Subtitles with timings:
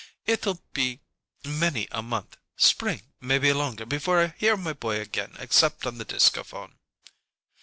[0.25, 0.99] It'll be
[1.45, 6.05] many a month spring maybe longer, before I hear my boy again except on the
[6.05, 6.79] discaphone."